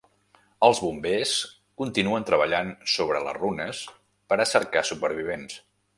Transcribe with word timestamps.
Els 0.67 0.79
bombers 0.85 1.33
continuen 1.83 2.25
treballant 2.29 2.73
sobre 2.95 3.21
les 3.27 3.39
runes 3.41 3.83
per 4.33 4.39
a 4.39 4.49
cercar 4.57 4.85
supervivents. 4.93 5.61